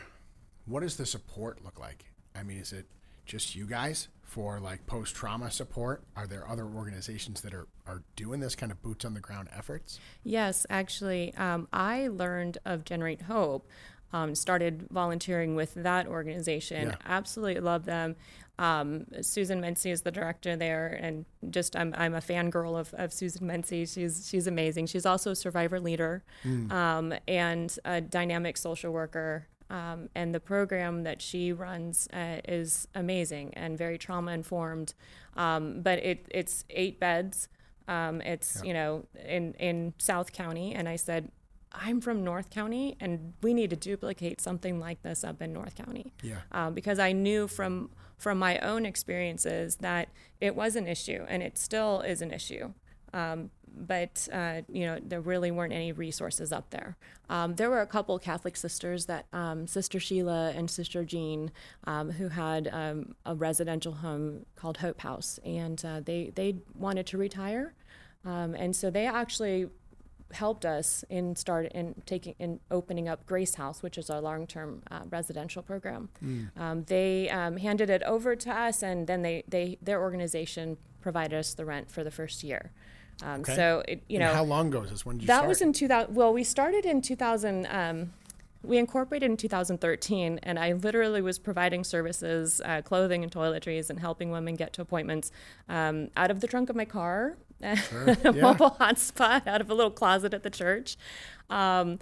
What 0.64 0.80
does 0.80 0.96
the 0.96 1.04
support 1.04 1.62
look 1.62 1.78
like? 1.78 2.06
I 2.34 2.42
mean, 2.42 2.56
is 2.56 2.72
it 2.72 2.86
just 3.26 3.54
you 3.54 3.66
guys 3.66 4.08
for 4.22 4.58
like 4.60 4.86
post 4.86 5.14
trauma 5.14 5.50
support? 5.50 6.02
Are 6.16 6.26
there 6.26 6.48
other 6.48 6.64
organizations 6.64 7.42
that 7.42 7.52
are, 7.52 7.68
are 7.86 8.02
doing 8.16 8.40
this 8.40 8.54
kind 8.54 8.72
of 8.72 8.80
boots 8.80 9.04
on 9.04 9.12
the 9.12 9.20
ground 9.20 9.50
efforts? 9.54 10.00
Yes, 10.24 10.64
actually, 10.70 11.34
um, 11.34 11.68
I 11.70 12.08
learned 12.08 12.56
of 12.64 12.86
Generate 12.86 13.20
Hope. 13.20 13.68
Um, 14.12 14.34
started 14.34 14.88
volunteering 14.90 15.56
with 15.56 15.72
that 15.74 16.06
organization. 16.06 16.88
Yeah. 16.88 16.96
Absolutely 17.06 17.60
love 17.62 17.86
them. 17.86 18.16
Um, 18.58 19.06
Susan 19.22 19.60
Munsey 19.60 19.90
is 19.90 20.02
the 20.02 20.10
director 20.10 20.54
there, 20.56 20.98
and 21.00 21.24
just 21.50 21.74
I'm, 21.74 21.94
I'm 21.96 22.14
a 22.14 22.20
fangirl 22.20 22.78
of, 22.78 22.92
of 22.94 23.12
Susan 23.12 23.46
Munsey. 23.46 23.86
She's 23.86 24.28
she's 24.28 24.46
amazing. 24.46 24.86
She's 24.86 25.06
also 25.06 25.30
a 25.30 25.36
survivor 25.36 25.80
leader 25.80 26.22
um, 26.70 27.14
and 27.26 27.76
a 27.84 28.00
dynamic 28.00 28.56
social 28.58 28.92
worker. 28.92 29.48
Um, 29.70 30.10
and 30.14 30.34
the 30.34 30.40
program 30.40 31.04
that 31.04 31.22
she 31.22 31.50
runs 31.50 32.06
uh, 32.12 32.42
is 32.46 32.86
amazing 32.94 33.54
and 33.54 33.78
very 33.78 33.96
trauma 33.96 34.32
informed. 34.32 34.92
Um, 35.34 35.80
but 35.80 35.98
it, 36.00 36.26
it's 36.30 36.64
eight 36.68 37.00
beds. 37.00 37.48
Um, 37.88 38.20
it's 38.20 38.62
you 38.62 38.74
know 38.74 39.06
in 39.26 39.54
in 39.54 39.94
South 39.98 40.32
County, 40.32 40.74
and 40.74 40.88
I 40.88 40.96
said, 40.96 41.30
I'm 41.74 42.00
from 42.00 42.24
North 42.24 42.50
County, 42.50 42.96
and 43.00 43.34
we 43.42 43.54
need 43.54 43.70
to 43.70 43.76
duplicate 43.76 44.40
something 44.40 44.78
like 44.78 45.02
this 45.02 45.24
up 45.24 45.40
in 45.40 45.52
North 45.52 45.74
County. 45.74 46.12
Yeah. 46.22 46.40
Um, 46.52 46.74
because 46.74 46.98
I 46.98 47.12
knew 47.12 47.48
from 47.48 47.90
from 48.18 48.38
my 48.38 48.58
own 48.58 48.86
experiences 48.86 49.76
that 49.76 50.08
it 50.40 50.54
was 50.54 50.76
an 50.76 50.86
issue, 50.86 51.24
and 51.28 51.42
it 51.42 51.58
still 51.58 52.00
is 52.02 52.22
an 52.22 52.32
issue. 52.32 52.72
Um, 53.12 53.50
but 53.74 54.28
uh, 54.32 54.62
you 54.68 54.86
know 54.86 54.98
there 55.02 55.20
really 55.20 55.50
weren't 55.50 55.72
any 55.72 55.92
resources 55.92 56.52
up 56.52 56.70
there. 56.70 56.96
Um, 57.28 57.54
there 57.54 57.70
were 57.70 57.80
a 57.80 57.86
couple 57.86 58.18
Catholic 58.18 58.56
sisters 58.56 59.06
that 59.06 59.26
um, 59.32 59.66
Sister 59.66 59.98
Sheila 59.98 60.52
and 60.54 60.70
Sister 60.70 61.04
Jean, 61.04 61.50
um, 61.84 62.10
who 62.10 62.28
had 62.28 62.68
um, 62.72 63.14
a 63.24 63.34
residential 63.34 63.92
home 63.92 64.44
called 64.56 64.78
Hope 64.78 65.00
House, 65.00 65.38
and 65.44 65.82
uh, 65.84 66.00
they 66.00 66.32
they 66.34 66.56
wanted 66.74 67.06
to 67.06 67.18
retire, 67.18 67.74
um, 68.24 68.54
and 68.54 68.76
so 68.76 68.90
they 68.90 69.06
actually 69.06 69.68
helped 70.34 70.64
us 70.64 71.04
in 71.10 71.36
start 71.36 71.66
in 71.72 72.02
taking 72.06 72.34
in 72.38 72.60
opening 72.70 73.08
up 73.08 73.26
Grace 73.26 73.54
House, 73.56 73.82
which 73.82 73.98
is 73.98 74.10
our 74.10 74.20
long-term 74.20 74.82
uh, 74.90 75.00
residential 75.10 75.62
program. 75.62 76.08
Um, 76.56 76.84
they 76.84 77.28
um, 77.30 77.56
handed 77.56 77.90
it 77.90 78.02
over 78.04 78.36
to 78.36 78.50
us, 78.50 78.82
and 78.82 79.06
then 79.06 79.22
they 79.22 79.44
they 79.48 79.78
their 79.82 80.00
organization 80.00 80.76
provided 81.00 81.38
us 81.38 81.54
the 81.54 81.64
rent 81.64 81.90
for 81.90 82.02
the 82.04 82.10
first 82.10 82.42
year. 82.44 82.70
Um, 83.22 83.40
Okay. 83.40 83.54
So 83.54 83.82
it, 83.88 84.02
you 84.08 84.18
And 84.18 84.28
know 84.28 84.34
how 84.34 84.44
long 84.44 84.68
ago 84.68 84.80
was 84.80 84.90
this? 84.90 85.04
When 85.06 85.16
did 85.16 85.22
you 85.22 85.26
that 85.28 85.36
start? 85.38 85.48
was 85.48 85.60
in 85.60 85.72
2000. 85.72 86.14
Well, 86.14 86.32
we 86.32 86.44
started 86.44 86.84
in 86.86 87.02
2000. 87.02 87.66
Um, 87.66 88.12
we 88.64 88.78
incorporated 88.78 89.28
in 89.28 89.36
2013, 89.36 90.38
and 90.44 90.56
I 90.56 90.72
literally 90.72 91.20
was 91.20 91.36
providing 91.36 91.82
services, 91.82 92.60
uh, 92.64 92.80
clothing 92.82 93.24
and 93.24 93.32
toiletries, 93.32 93.90
and 93.90 93.98
helping 93.98 94.30
women 94.30 94.54
get 94.54 94.72
to 94.74 94.82
appointments 94.82 95.32
um, 95.68 96.10
out 96.16 96.30
of 96.30 96.40
the 96.40 96.46
trunk 96.46 96.70
of 96.70 96.76
my 96.76 96.84
car, 96.84 97.36
a 97.62 97.76
Yeah. 98.34 98.42
mobile 98.42 98.76
hotspot, 98.78 99.46
out 99.46 99.60
of 99.60 99.70
a 99.70 99.74
little 99.74 99.90
closet 99.90 100.34
at 100.34 100.42
the 100.42 100.50
church. 100.50 100.96
Um, 101.50 101.98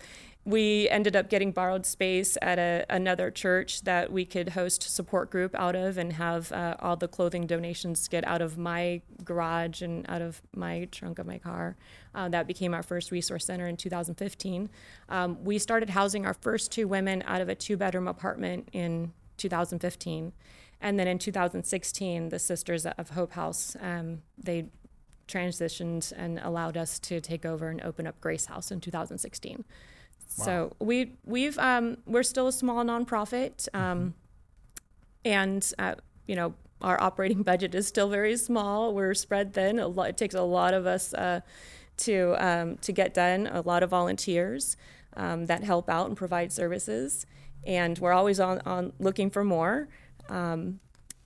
we 0.47 0.89
ended 0.89 1.15
up 1.15 1.29
getting 1.29 1.53
borrowed 1.53 1.85
space 1.85 2.39
at 2.41 2.59
a, 2.59 2.87
another 2.89 3.31
church 3.31 3.83
that 3.83 4.11
we 4.11 4.25
could 4.25 4.51
host 4.51 4.83
support 4.83 5.31
group 5.31 5.55
out 5.55 5.77
of 5.77 5.99
and 5.99 6.15
have 6.15 6.51
uh, 6.51 6.77
all 6.81 6.97
the 6.97 7.09
clothing 7.09 7.47
donations 7.47 8.09
get 8.09 8.27
out 8.27 8.41
of 8.41 8.57
my 8.57 9.03
garage 9.23 9.83
and 9.83 10.07
out 10.09 10.23
of 10.23 10.41
my 10.57 10.87
trunk 10.91 11.19
of 11.19 11.27
my 11.27 11.37
car. 11.37 11.77
Uh, 12.15 12.29
that 12.31 12.47
became 12.47 12.73
our 12.73 12.83
first 12.83 13.11
resource 13.11 13.45
center 13.45 13.67
in 13.69 13.77
2015. 13.77 14.71
Um, 15.11 15.45
we 15.45 15.59
started 15.59 15.91
housing 15.91 16.25
our 16.25 16.35
first 16.35 16.73
two 16.73 16.89
women 16.89 17.23
out 17.27 17.43
of 17.43 17.51
a 17.51 17.55
two 17.55 17.77
bedroom 17.77 18.09
apartment 18.09 18.71
in 18.73 19.13
2015. 19.37 20.33
And 20.81 20.99
then 20.99 21.07
in 21.07 21.19
2016, 21.19 22.31
the 22.31 22.39
Sisters 22.39 22.87
of 22.87 23.11
Hope 23.11 23.33
House, 23.33 23.77
um, 23.83 24.23
they 24.43 24.71
transitioned 25.31 26.13
and 26.17 26.39
allowed 26.41 26.77
us 26.77 26.99
to 26.99 27.21
take 27.21 27.45
over 27.45 27.69
and 27.69 27.81
open 27.83 28.07
up 28.07 28.21
Grace 28.21 28.47
House 28.47 28.71
in 28.71 28.81
2016. 28.81 29.65
So 30.29 30.75
we 30.79 31.17
we've 31.25 31.59
um, 31.59 31.99
we're 32.07 32.23
still 32.23 32.47
a 32.47 32.53
small 32.53 32.85
nonprofit, 32.85 33.69
um, 33.75 34.15
and 35.25 35.73
uh, 35.79 35.97
you 36.27 36.37
know 36.37 36.55
our 36.81 37.01
operating 37.01 37.43
budget 37.43 37.75
is 37.75 37.87
still 37.87 38.09
very 38.09 38.37
small. 38.37 38.95
We're 38.95 39.15
spread 39.15 39.53
thin. 39.53 39.79
A 39.79 39.89
lot, 39.89 40.11
it 40.11 40.17
takes 40.17 40.35
a 40.35 40.43
lot 40.43 40.73
of 40.73 40.87
us 40.87 41.13
uh, 41.15 41.41
to 41.99 42.37
um, 42.39 42.77
to 42.79 42.93
get 42.93 43.13
done. 43.13 43.49
A 43.49 43.61
lot 43.61 43.83
of 43.83 43.91
volunteers 43.91 44.77
um, 45.17 45.47
that 45.47 45.65
help 45.65 45.89
out 45.89 46.07
and 46.07 46.17
provide 46.17 46.53
services, 46.53 47.27
and 47.67 47.99
we're 47.99 48.13
always 48.13 48.41
on, 48.41 48.61
on 48.61 48.93
looking 48.99 49.31
for 49.31 49.45
more. 49.45 49.89
Um, 50.29 50.81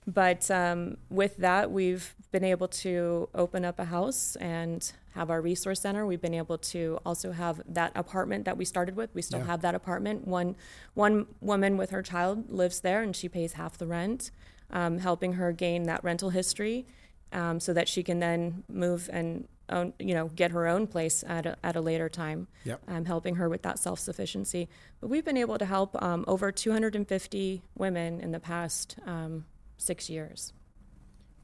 but 0.07 0.49
um, 0.51 0.97
with 1.09 1.37
that, 1.37 1.71
we've 1.71 2.13
been 2.31 2.43
able 2.43 2.67
to 2.67 3.29
open 3.33 3.65
up 3.65 3.79
a 3.79 3.85
house 3.85 4.35
and 4.37 4.91
have 5.13 5.29
our 5.29 5.41
resource 5.41 5.81
center. 5.81 6.05
We've 6.05 6.21
been 6.21 6.33
able 6.33 6.57
to 6.57 6.99
also 7.05 7.31
have 7.31 7.61
that 7.67 7.91
apartment 7.95 8.45
that 8.45 8.57
we 8.57 8.65
started 8.65 8.95
with. 8.95 9.09
We 9.15 9.21
still 9.21 9.39
Yeah. 9.39 9.45
have 9.45 9.61
that 9.61 9.73
apartment. 9.75 10.27
One 10.27 10.55
one 10.93 11.27
woman 11.41 11.77
with 11.77 11.89
her 11.91 12.01
child 12.03 12.51
lives 12.51 12.81
there, 12.81 13.01
and 13.01 13.15
she 13.15 13.29
pays 13.29 13.53
half 13.53 13.77
the 13.77 13.87
rent, 13.87 14.31
um, 14.71 14.97
helping 14.99 15.33
her 15.33 15.51
gain 15.51 15.83
that 15.83 16.03
rental 16.03 16.29
history, 16.31 16.85
um, 17.31 17.59
so 17.59 17.73
that 17.73 17.87
she 17.87 18.03
can 18.03 18.19
then 18.19 18.63
move 18.69 19.09
and 19.11 19.47
own, 19.69 19.93
you 19.97 20.13
know, 20.13 20.27
get 20.35 20.51
her 20.51 20.67
own 20.67 20.85
place 20.85 21.23
at 21.27 21.45
a, 21.47 21.57
at 21.63 21.75
a 21.75 21.81
later 21.81 22.07
time. 22.09 22.47
Yep. 22.65 22.81
Um, 22.87 23.05
helping 23.05 23.35
her 23.37 23.49
with 23.49 23.61
that 23.63 23.79
self 23.79 23.99
sufficiency. 23.99 24.67
But 25.01 25.07
we've 25.09 25.25
been 25.25 25.37
able 25.37 25.57
to 25.57 25.65
help 25.65 25.99
um, 26.03 26.23
over 26.27 26.51
250 26.51 27.61
women 27.77 28.19
in 28.19 28.31
the 28.31 28.39
past 28.39 28.97
um, 29.07 29.45
six 29.77 30.09
years. 30.09 30.53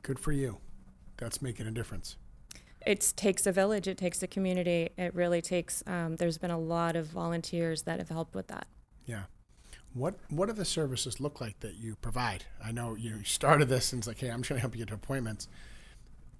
Good 0.01 0.19
for 0.19 0.31
you. 0.31 0.57
That's 1.17 1.41
making 1.41 1.67
a 1.67 1.71
difference. 1.71 2.17
It 2.85 3.13
takes 3.15 3.45
a 3.45 3.51
village. 3.51 3.87
It 3.87 3.97
takes 3.97 4.23
a 4.23 4.27
community. 4.27 4.89
It 4.97 5.13
really 5.13 5.41
takes. 5.41 5.83
Um, 5.85 6.15
there's 6.15 6.39
been 6.39 6.51
a 6.51 6.59
lot 6.59 6.95
of 6.95 7.07
volunteers 7.07 7.83
that 7.83 7.99
have 7.99 8.09
helped 8.09 8.33
with 8.33 8.47
that. 8.47 8.65
Yeah. 9.05 9.23
What 9.93 10.15
What 10.29 10.47
do 10.47 10.53
the 10.53 10.65
services 10.65 11.19
look 11.19 11.39
like 11.39 11.59
that 11.59 11.75
you 11.75 11.95
provide? 11.95 12.45
I 12.63 12.71
know 12.71 12.95
you, 12.95 13.23
started 13.23 13.69
this 13.69 13.93
and 13.93 13.99
it's 13.99 14.07
like, 14.07 14.19
hey, 14.19 14.29
I'm 14.29 14.41
trying 14.41 14.57
to 14.57 14.61
help 14.61 14.73
you 14.73 14.79
get 14.79 14.87
to 14.87 14.95
appointments. 14.95 15.47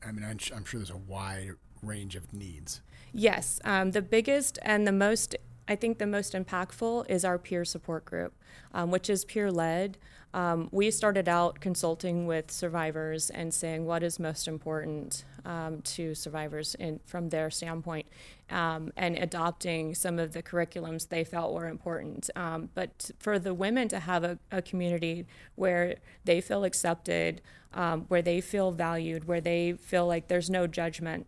I 0.04 0.12
mean, 0.12 0.24
I'm, 0.24 0.40
I'm 0.56 0.66
sure 0.66 0.80
there's 0.80 0.90
a 0.90 0.98
wide 0.98 1.52
range 1.84 2.16
of 2.16 2.34
needs. 2.34 2.82
Yes, 3.14 3.60
um, 3.66 3.92
the 3.92 4.02
biggest 4.02 4.58
and 4.64 4.88
the 4.88 4.92
most, 4.92 5.36
I 5.68 5.76
think, 5.76 6.00
the 6.00 6.08
most 6.08 6.34
impactful 6.34 7.10
is 7.10 7.26
our 7.26 7.38
peer 7.38 7.66
support 7.66 8.06
group, 8.06 8.34
um, 8.74 8.90
which 8.90 9.10
is 9.10 9.26
peer 9.26 9.52
led. 9.52 9.98
Um, 10.34 10.70
we 10.72 10.92
started 10.92 11.28
out 11.28 11.60
consulting 11.60 12.26
with 12.26 12.52
survivors 12.52 13.30
and 13.30 13.54
saying 13.54 13.86
what 13.86 14.02
is 14.02 14.20
most 14.20 14.48
important 14.48 15.26
um, 15.46 15.82
to 15.82 16.16
survivors 16.16 16.76
in, 16.76 17.00
from 17.06 17.30
their 17.30 17.50
standpoint 17.50 18.08
um, 18.50 18.92
and 18.96 19.18
adopting 19.18 19.94
some 19.94 20.20
of 20.20 20.34
the 20.34 20.42
curriculums 20.42 21.10
they 21.10 21.24
felt 21.24 21.54
were 21.54 21.68
important. 21.68 22.30
Um, 22.36 22.70
but 22.74 23.12
for 23.20 23.40
the 23.40 23.54
women 23.54 23.88
to 23.90 24.00
have 24.00 24.24
a, 24.24 24.40
a 24.52 24.62
community 24.62 25.26
where 25.56 25.96
they 26.24 26.40
feel 26.40 26.64
accepted, 26.64 27.42
um, 27.74 28.06
where 28.08 28.22
they 28.22 28.40
feel 28.42 28.72
valued, 28.72 29.26
where 29.26 29.42
they 29.42 29.74
feel 29.74 30.08
like 30.08 30.28
there's 30.28 30.50
no 30.50 30.68
judgment. 30.68 31.28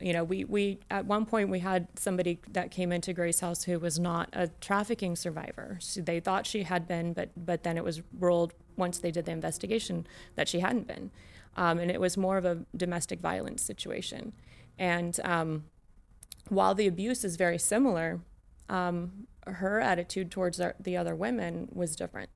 You 0.00 0.12
know, 0.12 0.24
we, 0.24 0.44
we 0.44 0.78
at 0.90 1.06
one 1.06 1.24
point 1.24 1.48
we 1.48 1.60
had 1.60 1.88
somebody 1.96 2.40
that 2.50 2.70
came 2.70 2.92
into 2.92 3.12
Grace 3.12 3.40
House 3.40 3.64
who 3.64 3.78
was 3.78 3.98
not 3.98 4.28
a 4.32 4.48
trafficking 4.60 5.16
survivor. 5.16 5.78
So 5.80 6.00
they 6.00 6.20
thought 6.20 6.46
she 6.46 6.64
had 6.64 6.86
been, 6.88 7.12
but 7.12 7.30
but 7.36 7.62
then 7.62 7.76
it 7.76 7.84
was 7.84 8.02
ruled 8.18 8.54
once 8.76 8.98
they 8.98 9.10
did 9.10 9.24
the 9.24 9.32
investigation 9.32 10.06
that 10.34 10.48
she 10.48 10.60
hadn't 10.60 10.86
been, 10.86 11.10
um, 11.56 11.78
and 11.78 11.90
it 11.90 12.00
was 12.00 12.16
more 12.16 12.36
of 12.36 12.44
a 12.44 12.64
domestic 12.76 13.20
violence 13.20 13.62
situation. 13.62 14.32
And 14.78 15.18
um, 15.22 15.64
while 16.48 16.74
the 16.74 16.86
abuse 16.86 17.24
is 17.24 17.36
very 17.36 17.58
similar, 17.58 18.20
um, 18.68 19.26
her 19.46 19.80
attitude 19.80 20.30
towards 20.30 20.60
the 20.80 20.96
other 20.96 21.14
women 21.14 21.68
was 21.72 21.94
different. 21.94 22.30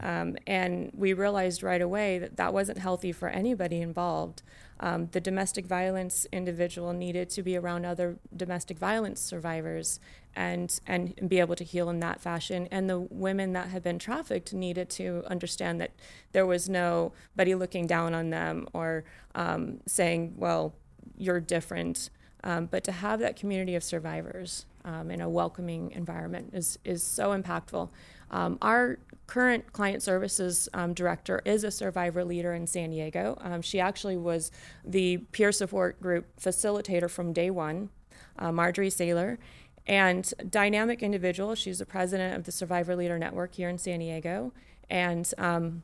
Um, 0.00 0.36
and 0.46 0.90
we 0.94 1.12
realized 1.12 1.62
right 1.62 1.82
away 1.82 2.18
that 2.18 2.36
that 2.36 2.54
wasn't 2.54 2.78
healthy 2.78 3.12
for 3.12 3.28
anybody 3.28 3.80
involved. 3.80 4.42
Um, 4.80 5.08
the 5.12 5.20
domestic 5.20 5.66
violence 5.66 6.26
individual 6.32 6.92
needed 6.92 7.30
to 7.30 7.42
be 7.42 7.56
around 7.56 7.84
other 7.84 8.16
domestic 8.34 8.78
violence 8.78 9.20
survivors 9.20 10.00
and 10.34 10.78
and 10.86 11.28
be 11.28 11.40
able 11.40 11.56
to 11.56 11.64
heal 11.64 11.88
in 11.88 12.00
that 12.00 12.20
fashion. 12.20 12.68
And 12.70 12.88
the 12.88 13.00
women 13.00 13.52
that 13.52 13.68
had 13.68 13.82
been 13.82 13.98
trafficked 13.98 14.52
needed 14.52 14.90
to 14.90 15.24
understand 15.26 15.80
that 15.80 15.92
there 16.32 16.46
was 16.46 16.68
nobody 16.68 17.54
looking 17.54 17.86
down 17.86 18.14
on 18.14 18.30
them 18.30 18.68
or 18.72 19.04
um, 19.34 19.80
saying, 19.86 20.34
"Well, 20.36 20.74
you're 21.16 21.40
different." 21.40 22.10
Um, 22.44 22.66
but 22.66 22.84
to 22.84 22.92
have 22.92 23.18
that 23.20 23.36
community 23.36 23.74
of 23.74 23.82
survivors 23.82 24.66
um, 24.84 25.10
in 25.10 25.20
a 25.20 25.28
welcoming 25.28 25.90
environment 25.92 26.50
is 26.52 26.78
is 26.84 27.02
so 27.02 27.38
impactful. 27.38 27.88
Um, 28.30 28.58
our 28.62 28.98
current 29.26 29.72
client 29.72 30.02
services 30.02 30.68
um, 30.72 30.94
director 30.94 31.40
is 31.44 31.64
a 31.64 31.70
survivor 31.70 32.24
leader 32.24 32.54
in 32.54 32.66
San 32.66 32.90
Diego. 32.90 33.36
Um, 33.40 33.60
she 33.62 33.80
actually 33.80 34.16
was 34.16 34.50
the 34.84 35.18
peer 35.32 35.52
support 35.52 36.00
group 36.00 36.26
facilitator 36.40 37.10
from 37.10 37.32
day 37.32 37.50
one, 37.50 37.90
uh, 38.38 38.52
Marjorie 38.52 38.88
Saylor. 38.88 39.38
And 39.86 40.32
dynamic 40.48 41.02
individual, 41.02 41.54
she's 41.54 41.78
the 41.78 41.86
president 41.86 42.36
of 42.36 42.44
the 42.44 42.52
Survivor 42.52 42.96
Leader 42.96 43.18
Network 43.18 43.54
here 43.54 43.68
in 43.68 43.78
San 43.78 44.00
Diego. 44.00 44.52
And 44.90 45.32
um, 45.38 45.82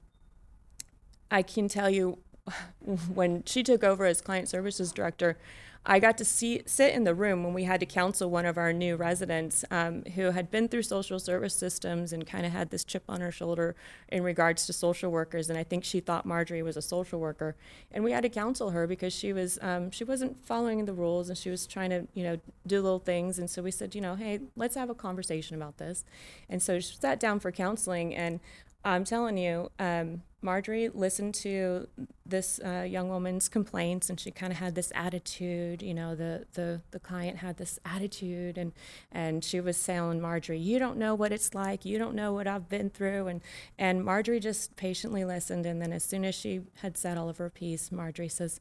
I 1.30 1.42
can 1.42 1.68
tell 1.68 1.88
you, 1.88 2.18
when 3.14 3.44
she 3.46 3.62
took 3.62 3.84
over 3.84 4.04
as 4.04 4.20
client 4.20 4.48
services 4.48 4.92
director, 4.92 5.38
I 5.84 5.98
got 5.98 6.16
to 6.18 6.24
see 6.24 6.62
sit 6.64 6.94
in 6.94 7.02
the 7.02 7.14
room 7.14 7.42
when 7.42 7.54
we 7.54 7.64
had 7.64 7.80
to 7.80 7.86
counsel 7.86 8.30
one 8.30 8.46
of 8.46 8.56
our 8.56 8.72
new 8.72 8.94
residents 8.94 9.64
um, 9.70 10.04
who 10.14 10.30
had 10.30 10.48
been 10.48 10.68
through 10.68 10.84
social 10.84 11.18
service 11.18 11.54
systems 11.54 12.12
and 12.12 12.24
kind 12.24 12.46
of 12.46 12.52
had 12.52 12.70
this 12.70 12.84
chip 12.84 13.02
on 13.08 13.20
her 13.20 13.32
shoulder 13.32 13.74
in 14.08 14.22
regards 14.22 14.64
to 14.66 14.72
social 14.72 15.10
workers. 15.10 15.50
And 15.50 15.58
I 15.58 15.64
think 15.64 15.82
she 15.82 15.98
thought 15.98 16.24
Marjorie 16.24 16.62
was 16.62 16.76
a 16.76 16.82
social 16.82 17.18
worker, 17.18 17.56
and 17.90 18.04
we 18.04 18.12
had 18.12 18.22
to 18.22 18.28
counsel 18.28 18.70
her 18.70 18.86
because 18.86 19.12
she 19.12 19.32
was 19.32 19.58
um, 19.60 19.90
she 19.90 20.04
wasn't 20.04 20.44
following 20.46 20.84
the 20.84 20.92
rules 20.92 21.28
and 21.28 21.36
she 21.36 21.50
was 21.50 21.66
trying 21.66 21.90
to 21.90 22.06
you 22.14 22.22
know 22.22 22.38
do 22.64 22.80
little 22.80 23.00
things. 23.00 23.40
And 23.40 23.50
so 23.50 23.60
we 23.60 23.72
said, 23.72 23.96
you 23.96 24.00
know, 24.00 24.14
hey, 24.14 24.38
let's 24.54 24.76
have 24.76 24.88
a 24.88 24.94
conversation 24.94 25.56
about 25.56 25.78
this. 25.78 26.04
And 26.48 26.62
so 26.62 26.78
she 26.78 26.94
sat 26.94 27.18
down 27.18 27.40
for 27.40 27.50
counseling 27.50 28.14
and. 28.14 28.38
I'm 28.84 29.04
telling 29.04 29.38
you, 29.38 29.70
um, 29.78 30.22
Marjorie 30.44 30.88
listened 30.88 31.34
to 31.36 31.86
this 32.26 32.58
uh, 32.64 32.82
young 32.82 33.08
woman's 33.08 33.48
complaints, 33.48 34.10
and 34.10 34.18
she 34.18 34.32
kind 34.32 34.52
of 34.52 34.58
had 34.58 34.74
this 34.74 34.90
attitude. 34.94 35.82
You 35.82 35.94
know, 35.94 36.16
the, 36.16 36.46
the 36.54 36.80
the 36.90 36.98
client 36.98 37.38
had 37.38 37.58
this 37.58 37.78
attitude, 37.84 38.58
and 38.58 38.72
and 39.12 39.44
she 39.44 39.60
was 39.60 39.76
saying, 39.76 40.20
Marjorie, 40.20 40.58
you 40.58 40.80
don't 40.80 40.96
know 40.96 41.14
what 41.14 41.30
it's 41.32 41.54
like. 41.54 41.84
You 41.84 41.96
don't 41.96 42.16
know 42.16 42.32
what 42.32 42.48
I've 42.48 42.68
been 42.68 42.90
through, 42.90 43.28
and 43.28 43.40
and 43.78 44.04
Marjorie 44.04 44.40
just 44.40 44.74
patiently 44.74 45.24
listened, 45.24 45.64
and 45.64 45.80
then 45.80 45.92
as 45.92 46.04
soon 46.04 46.24
as 46.24 46.34
she 46.34 46.62
had 46.80 46.96
said 46.96 47.16
all 47.16 47.28
of 47.28 47.38
her 47.38 47.50
piece, 47.50 47.92
Marjorie 47.92 48.28
says, 48.28 48.60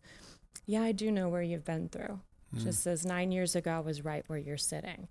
"Yeah, 0.67 0.83
I 0.83 0.91
do 0.91 1.09
know 1.11 1.29
where 1.29 1.41
you've 1.41 1.65
been 1.65 1.89
through." 1.89 2.19
She 2.59 2.71
says, 2.71 3.05
nine 3.05 3.31
years 3.31 3.55
ago, 3.55 3.71
I 3.71 3.79
was 3.79 4.03
right 4.03 4.23
where 4.27 4.39
you're 4.39 4.57
sitting. 4.57 5.07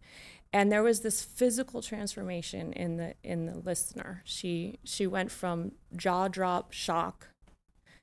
And 0.52 0.70
there 0.70 0.82
was 0.82 1.00
this 1.00 1.22
physical 1.22 1.80
transformation 1.80 2.72
in 2.72 2.96
the 2.96 3.14
in 3.22 3.46
the 3.46 3.56
listener. 3.56 4.22
She 4.24 4.78
she 4.84 5.06
went 5.06 5.30
from 5.30 5.72
jaw 5.96 6.28
drop 6.28 6.72
shock 6.72 7.28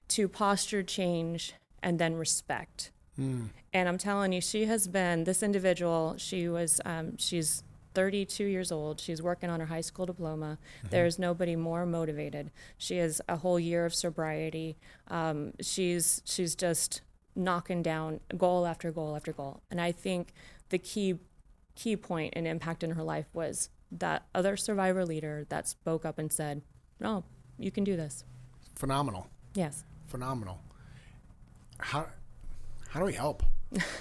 to 0.09 0.27
posture 0.27 0.81
change 0.83 1.53
and 1.83 1.99
then 1.99 2.15
respect. 2.15 2.91
And 3.73 3.89
i'm 3.89 3.97
telling 3.97 4.31
you 4.31 4.41
she 4.41 4.65
has 4.65 4.87
been 4.87 5.23
this 5.23 5.41
individual 5.41 6.15
she 6.17 6.47
was 6.47 6.79
um, 6.85 7.17
she's 7.17 7.63
32 7.97 8.43
years 8.43 8.71
old. 8.71 8.99
She's 8.99 9.23
working 9.23 9.49
on 9.49 9.59
her 9.59 9.65
high 9.65 9.81
school 9.81 10.05
diploma. 10.05 10.59
There's 10.91 11.17
nobody 11.17 11.55
more 11.55 11.83
motivated. 11.83 12.51
She 12.77 12.97
has 12.97 13.21
a 13.27 13.37
whole 13.37 13.59
year 13.59 13.85
of 13.85 13.95
sobriety. 13.95 14.77
Um, 15.07 15.53
she's 15.61 16.21
she's 16.23 16.53
just 16.53 17.01
knocking 17.37 17.81
down 17.83 18.19
goal 18.35 18.65
after 18.65 18.91
goal 18.91 19.15
after 19.15 19.31
goal. 19.31 19.61
And 19.69 19.79
I 19.79 19.91
think 19.91 20.33
the 20.69 20.77
key 20.77 21.19
key 21.75 21.95
point 21.95 22.33
and 22.35 22.47
impact 22.47 22.83
in 22.83 22.91
her 22.91 23.03
life 23.03 23.27
was 23.33 23.69
that 23.91 24.25
other 24.33 24.57
survivor 24.57 25.05
leader 25.05 25.45
that 25.49 25.67
spoke 25.67 26.03
up 26.05 26.17
and 26.17 26.31
said, 26.33 26.61
"No, 26.99 27.23
you 27.57 27.71
can 27.71 27.83
do 27.83 27.95
this." 27.95 28.25
Phenomenal. 28.75 29.27
Yes. 29.53 29.83
Phenomenal. 30.07 30.59
How 31.79 32.07
how 32.89 32.99
do 32.99 33.05
we 33.05 33.13
help? 33.13 33.43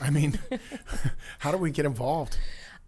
I 0.00 0.11
mean, 0.11 0.38
how 1.38 1.50
do 1.50 1.59
we 1.59 1.71
get 1.71 1.87
involved? 1.87 2.38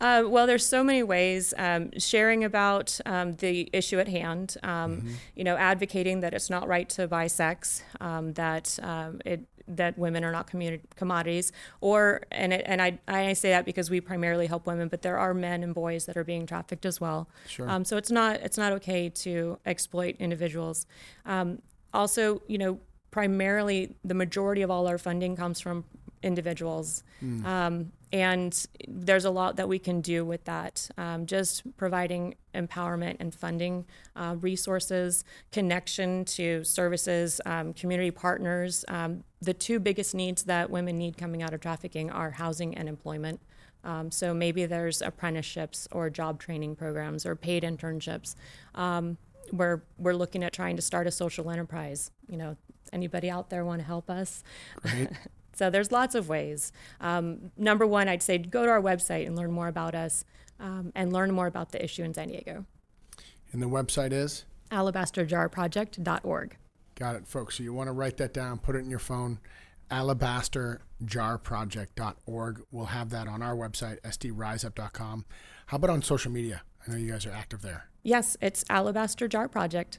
Uh, 0.00 0.24
well, 0.26 0.46
there's 0.46 0.66
so 0.66 0.84
many 0.84 1.02
ways. 1.02 1.52
Um, 1.56 1.90
sharing 1.98 2.44
about 2.44 2.98
um, 3.04 3.34
the 3.34 3.68
issue 3.72 3.98
at 3.98 4.08
hand, 4.08 4.56
um, 4.62 4.98
mm-hmm. 4.98 5.12
you 5.34 5.44
know, 5.44 5.56
advocating 5.56 6.20
that 6.20 6.34
it's 6.34 6.50
not 6.50 6.68
right 6.68 6.88
to 6.90 7.08
buy 7.08 7.26
sex, 7.26 7.82
um, 8.00 8.32
that 8.34 8.78
um, 8.82 9.20
it 9.24 9.44
that 9.70 9.98
women 9.98 10.24
are 10.24 10.32
not 10.32 10.50
commodities, 10.96 11.52
or 11.80 12.22
and 12.30 12.52
it, 12.52 12.62
and 12.64 12.80
I 12.80 12.98
I 13.06 13.32
say 13.34 13.50
that 13.50 13.64
because 13.64 13.90
we 13.90 14.00
primarily 14.00 14.46
help 14.46 14.66
women, 14.66 14.88
but 14.88 15.02
there 15.02 15.18
are 15.18 15.34
men 15.34 15.62
and 15.62 15.74
boys 15.74 16.06
that 16.06 16.16
are 16.16 16.24
being 16.24 16.46
trafficked 16.46 16.86
as 16.86 17.00
well. 17.00 17.28
Sure. 17.46 17.68
Um, 17.68 17.84
so 17.84 17.96
it's 17.96 18.10
not 18.10 18.36
it's 18.36 18.56
not 18.56 18.72
okay 18.74 19.10
to 19.10 19.58
exploit 19.66 20.16
individuals. 20.18 20.86
also, 21.94 22.42
you 22.46 22.58
know, 22.58 22.78
primarily 23.10 23.94
the 24.04 24.14
majority 24.14 24.62
of 24.62 24.70
all 24.70 24.86
our 24.86 24.98
funding 24.98 25.34
comes 25.34 25.60
from 25.60 25.84
individuals. 26.22 27.02
Mm. 27.22 27.44
Um, 27.44 27.92
and 28.12 28.66
there's 28.88 29.26
a 29.26 29.30
lot 29.30 29.56
that 29.56 29.68
we 29.68 29.78
can 29.78 30.00
do 30.00 30.24
with 30.24 30.44
that. 30.44 30.88
Um, 30.96 31.26
just 31.26 31.76
providing 31.76 32.36
empowerment 32.54 33.16
and 33.20 33.34
funding 33.34 33.84
uh, 34.16 34.36
resources, 34.40 35.24
connection 35.52 36.24
to 36.24 36.64
services, 36.64 37.40
um, 37.44 37.74
community 37.74 38.10
partners. 38.10 38.84
Um, 38.88 39.24
the 39.42 39.52
two 39.52 39.78
biggest 39.78 40.14
needs 40.14 40.44
that 40.44 40.70
women 40.70 40.96
need 40.96 41.18
coming 41.18 41.42
out 41.42 41.52
of 41.52 41.60
trafficking 41.60 42.10
are 42.10 42.30
housing 42.30 42.74
and 42.76 42.88
employment. 42.88 43.40
Um, 43.84 44.10
so 44.10 44.34
maybe 44.34 44.66
there's 44.66 45.02
apprenticeships 45.02 45.86
or 45.92 46.10
job 46.10 46.40
training 46.40 46.76
programs 46.76 47.24
or 47.24 47.36
paid 47.36 47.62
internships. 47.62 48.34
Um, 48.74 49.18
we're 49.52 49.82
we're 49.98 50.14
looking 50.14 50.42
at 50.42 50.52
trying 50.52 50.76
to 50.76 50.82
start 50.82 51.06
a 51.06 51.10
social 51.10 51.50
enterprise. 51.50 52.10
You 52.28 52.36
know, 52.36 52.56
anybody 52.92 53.30
out 53.30 53.50
there 53.50 53.64
want 53.64 53.80
to 53.80 53.86
help 53.86 54.10
us? 54.10 54.42
So 55.58 55.68
there's 55.70 55.90
lots 55.90 56.14
of 56.14 56.28
ways. 56.28 56.70
Um, 57.00 57.50
number 57.56 57.84
one, 57.84 58.08
I'd 58.08 58.22
say 58.22 58.38
go 58.38 58.64
to 58.64 58.70
our 58.70 58.80
website 58.80 59.26
and 59.26 59.36
learn 59.36 59.50
more 59.50 59.66
about 59.66 59.96
us 59.96 60.24
um, 60.60 60.92
and 60.94 61.12
learn 61.12 61.32
more 61.32 61.48
about 61.48 61.72
the 61.72 61.82
issue 61.82 62.04
in 62.04 62.14
San 62.14 62.28
Diego. 62.28 62.64
And 63.52 63.60
the 63.60 63.68
website 63.68 64.12
is? 64.12 64.44
alabasterjarproject.org. 64.70 66.56
Got 66.94 67.16
it, 67.16 67.26
folks. 67.26 67.56
So 67.56 67.64
you 67.64 67.72
want 67.72 67.88
to 67.88 67.92
write 67.92 68.18
that 68.18 68.32
down, 68.32 68.58
put 68.58 68.76
it 68.76 68.80
in 68.80 68.90
your 68.90 69.00
phone. 69.00 69.40
alabasterjarproject.org. 69.90 72.62
We'll 72.70 72.86
have 72.86 73.10
that 73.10 73.26
on 73.26 73.42
our 73.42 73.56
website, 73.56 74.00
sdriseup.com. 74.02 75.24
How 75.66 75.76
about 75.76 75.90
on 75.90 76.02
social 76.02 76.30
media? 76.30 76.62
I 76.86 76.90
know 76.90 76.96
you 76.96 77.10
guys 77.10 77.26
are 77.26 77.32
active 77.32 77.62
there. 77.62 77.88
Yes, 78.02 78.36
it's 78.40 78.64
Alabaster 78.70 79.26
Jar 79.26 79.48
Project. 79.48 79.98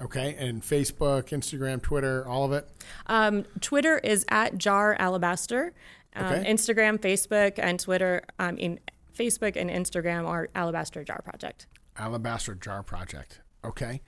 Okay, 0.00 0.36
and 0.38 0.62
Facebook, 0.62 1.30
Instagram, 1.30 1.82
Twitter, 1.82 2.26
all 2.26 2.44
of 2.44 2.52
it. 2.52 2.68
Um, 3.06 3.44
Twitter 3.60 3.98
is 3.98 4.24
at 4.28 4.56
Jar 4.56 4.96
Alabaster. 4.98 5.72
Um, 6.14 6.26
okay. 6.26 6.52
Instagram, 6.52 6.98
Facebook, 6.98 7.54
and 7.58 7.80
Twitter. 7.80 8.22
Um, 8.38 8.56
in 8.58 8.78
Facebook 9.16 9.56
and 9.56 9.68
Instagram 9.68 10.26
are 10.26 10.48
Alabaster 10.54 11.02
Jar 11.02 11.20
Project. 11.22 11.66
Alabaster 11.96 12.54
Jar 12.54 12.82
Project. 12.82 13.40
Okay. 13.64 14.00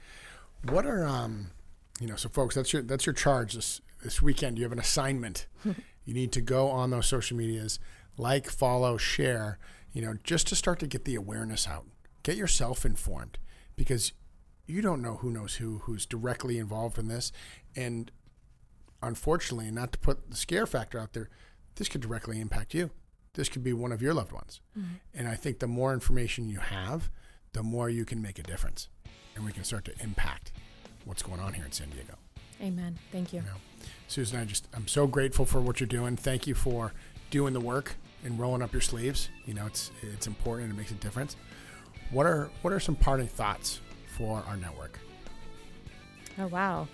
What 0.68 0.86
are 0.86 1.04
um, 1.04 1.50
you 2.00 2.06
know, 2.06 2.16
so 2.16 2.28
folks, 2.28 2.54
that's 2.54 2.72
your 2.72 2.82
that's 2.82 3.06
your 3.06 3.12
charge 3.12 3.54
this 3.54 3.80
this 4.02 4.22
weekend. 4.22 4.58
You 4.58 4.64
have 4.64 4.72
an 4.72 4.78
assignment. 4.78 5.46
you 5.64 6.14
need 6.14 6.32
to 6.32 6.40
go 6.40 6.68
on 6.68 6.90
those 6.90 7.06
social 7.06 7.36
medias, 7.36 7.78
like, 8.16 8.48
follow, 8.48 8.96
share. 8.96 9.58
You 9.92 10.02
know, 10.02 10.14
just 10.22 10.46
to 10.48 10.56
start 10.56 10.78
to 10.80 10.86
get 10.86 11.04
the 11.04 11.16
awareness 11.16 11.68
out. 11.68 11.84
Get 12.22 12.36
yourself 12.36 12.84
informed 12.84 13.38
because 13.76 14.12
you 14.70 14.82
don't 14.82 15.02
know 15.02 15.16
who 15.16 15.30
knows 15.30 15.56
who 15.56 15.78
who's 15.84 16.06
directly 16.06 16.58
involved 16.58 16.98
in 16.98 17.08
this, 17.08 17.32
and 17.76 18.10
unfortunately, 19.02 19.70
not 19.70 19.92
to 19.92 19.98
put 19.98 20.30
the 20.30 20.36
scare 20.36 20.66
factor 20.66 20.98
out 20.98 21.12
there, 21.12 21.28
this 21.76 21.88
could 21.88 22.00
directly 22.00 22.40
impact 22.40 22.74
you. 22.74 22.90
This 23.34 23.48
could 23.48 23.62
be 23.62 23.72
one 23.72 23.92
of 23.92 24.02
your 24.02 24.14
loved 24.14 24.32
ones, 24.32 24.60
mm-hmm. 24.78 24.94
and 25.14 25.28
I 25.28 25.34
think 25.34 25.58
the 25.58 25.66
more 25.66 25.92
information 25.92 26.48
you 26.48 26.58
have, 26.58 27.10
the 27.52 27.62
more 27.62 27.88
you 27.88 28.04
can 28.04 28.20
make 28.20 28.38
a 28.38 28.42
difference, 28.42 28.88
and 29.34 29.44
we 29.44 29.52
can 29.52 29.64
start 29.64 29.84
to 29.86 29.92
impact 30.00 30.52
what's 31.04 31.22
going 31.22 31.40
on 31.40 31.54
here 31.54 31.64
in 31.64 31.72
San 31.72 31.90
Diego. 31.90 32.14
Amen. 32.60 32.98
Thank 33.10 33.32
you. 33.32 33.40
you 33.40 33.46
know, 33.46 33.86
Susan, 34.08 34.38
I 34.40 34.44
just 34.44 34.66
I'm 34.74 34.88
so 34.88 35.06
grateful 35.06 35.44
for 35.44 35.60
what 35.60 35.80
you're 35.80 35.86
doing. 35.86 36.16
Thank 36.16 36.46
you 36.46 36.54
for 36.54 36.92
doing 37.30 37.52
the 37.52 37.60
work 37.60 37.96
and 38.24 38.38
rolling 38.38 38.62
up 38.62 38.72
your 38.72 38.82
sleeves. 38.82 39.30
You 39.46 39.54
know, 39.54 39.66
it's 39.66 39.90
it's 40.02 40.26
important. 40.26 40.72
It 40.72 40.76
makes 40.76 40.90
a 40.90 40.94
difference. 40.94 41.36
What 42.10 42.26
are 42.26 42.50
what 42.62 42.72
are 42.72 42.80
some 42.80 42.96
parting 42.96 43.28
thoughts 43.28 43.80
for 44.20 44.44
our 44.46 44.56
network. 44.56 45.00
Oh, 46.38 46.46
wow. 46.48 46.86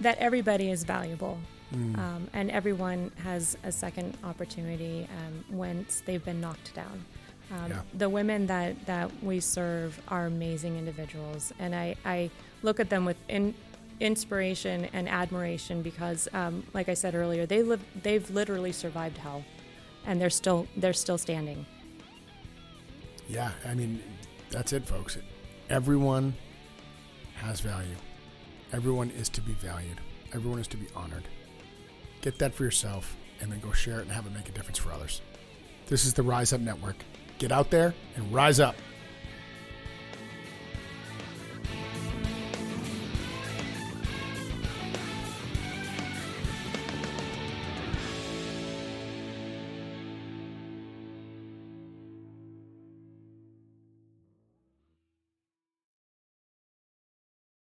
That 0.00 0.18
everybody 0.18 0.70
is 0.70 0.84
valuable. 0.84 1.38
Mm. 1.74 1.98
Um, 1.98 2.28
and 2.32 2.50
everyone 2.50 3.10
has 3.24 3.56
a 3.64 3.72
second 3.72 4.16
opportunity 4.24 5.08
um, 5.18 5.44
once 5.50 6.02
they've 6.04 6.24
been 6.24 6.40
knocked 6.40 6.74
down. 6.74 7.04
Um, 7.50 7.70
yeah. 7.70 7.80
The 7.94 8.08
women 8.08 8.46
that, 8.46 8.86
that 8.86 9.10
we 9.22 9.40
serve 9.40 10.00
are 10.08 10.26
amazing 10.26 10.76
individuals, 10.76 11.52
and 11.58 11.74
I, 11.74 11.96
I 12.04 12.30
look 12.62 12.80
at 12.80 12.90
them 12.90 13.06
with 13.06 13.16
in, 13.28 13.54
inspiration 14.00 14.88
and 14.92 15.08
admiration 15.08 15.82
because, 15.82 16.28
um, 16.34 16.62
like 16.74 16.88
I 16.90 16.94
said 16.94 17.14
earlier, 17.14 17.46
they 17.46 17.62
live 17.62 17.82
they've 18.02 18.28
literally 18.30 18.72
survived 18.72 19.16
hell, 19.16 19.44
and 20.04 20.20
they're 20.20 20.28
still 20.28 20.66
they're 20.76 20.92
still 20.92 21.16
standing. 21.16 21.64
Yeah, 23.28 23.50
I 23.66 23.74
mean, 23.74 24.02
that's 24.50 24.74
it, 24.74 24.86
folks. 24.86 25.16
Everyone 25.70 26.34
has 27.36 27.60
value. 27.60 27.96
Everyone 28.72 29.10
is 29.10 29.28
to 29.28 29.42
be 29.42 29.52
valued. 29.52 30.00
Everyone 30.32 30.58
is 30.58 30.66
to 30.68 30.78
be 30.78 30.86
honored. 30.96 31.28
Get 32.22 32.38
that 32.38 32.54
for 32.54 32.64
yourself 32.64 33.16
and 33.40 33.52
then 33.52 33.60
go 33.60 33.72
share 33.72 33.98
it 33.98 34.02
and 34.02 34.12
have 34.12 34.26
it 34.26 34.32
make 34.32 34.48
a 34.48 34.52
difference 34.52 34.78
for 34.78 34.92
others. 34.92 35.20
This 35.86 36.06
is 36.06 36.14
the 36.14 36.22
Rise 36.22 36.54
Up 36.54 36.62
Network. 36.62 36.96
Get 37.38 37.52
out 37.52 37.70
there 37.70 37.94
and 38.16 38.32
rise 38.32 38.60
up. 38.60 38.76